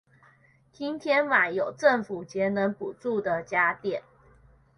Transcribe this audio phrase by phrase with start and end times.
[0.71, 4.01] 今天買有政府節能補助的家電